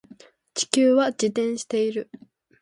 [0.55, 2.09] 地球は自転している